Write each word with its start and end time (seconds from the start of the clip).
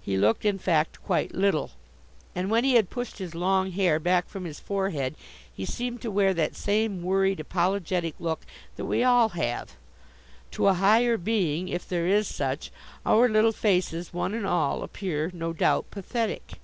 He 0.00 0.16
looked, 0.16 0.46
in 0.46 0.58
fact, 0.58 1.02
quite 1.02 1.34
little, 1.34 1.72
and 2.34 2.50
when 2.50 2.64
he 2.64 2.76
had 2.76 2.88
pushed 2.88 3.18
his 3.18 3.34
long 3.34 3.72
hair 3.72 4.00
back 4.00 4.26
from 4.26 4.46
his 4.46 4.58
forehead 4.58 5.14
he 5.54 5.66
seemed 5.66 6.00
to 6.00 6.10
wear 6.10 6.32
that 6.32 6.56
same, 6.56 7.02
worried, 7.02 7.40
apologetic 7.40 8.14
look 8.18 8.46
that 8.76 8.86
we 8.86 9.04
all 9.04 9.28
have. 9.36 9.76
To 10.52 10.68
a 10.68 10.72
higher 10.72 11.18
being, 11.18 11.68
if 11.68 11.86
there 11.86 12.06
is 12.06 12.26
such, 12.26 12.70
our 13.04 13.28
little 13.28 13.52
faces 13.52 14.14
one 14.14 14.32
and 14.32 14.46
all 14.46 14.82
appear, 14.82 15.30
no 15.34 15.52
doubt, 15.52 15.90
pathetic. 15.90 16.54